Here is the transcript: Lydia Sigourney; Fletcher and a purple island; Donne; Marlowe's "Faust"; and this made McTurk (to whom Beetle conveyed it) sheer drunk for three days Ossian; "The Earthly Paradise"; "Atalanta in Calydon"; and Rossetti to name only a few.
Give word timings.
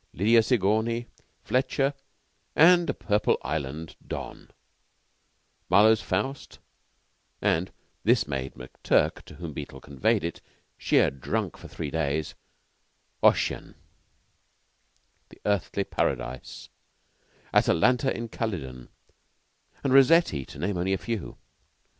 Lydia 0.13 0.41
Sigourney; 0.41 1.05
Fletcher 1.43 1.93
and 2.55 2.89
a 2.89 2.93
purple 2.95 3.37
island; 3.43 3.95
Donne; 4.07 4.49
Marlowe's 5.69 6.01
"Faust"; 6.01 6.57
and 7.39 7.71
this 8.03 8.27
made 8.27 8.55
McTurk 8.55 9.21
(to 9.25 9.35
whom 9.35 9.53
Beetle 9.53 9.79
conveyed 9.79 10.23
it) 10.23 10.41
sheer 10.75 11.11
drunk 11.11 11.55
for 11.55 11.67
three 11.67 11.91
days 11.91 12.33
Ossian; 13.21 13.75
"The 15.29 15.39
Earthly 15.45 15.83
Paradise"; 15.83 16.69
"Atalanta 17.53 18.11
in 18.11 18.27
Calydon"; 18.27 18.89
and 19.83 19.93
Rossetti 19.93 20.45
to 20.45 20.57
name 20.57 20.77
only 20.77 20.93
a 20.93 20.97
few. 20.97 21.37